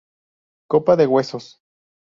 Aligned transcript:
Copa 0.67 0.95
de 0.95 1.05
huesos. 1.05 1.61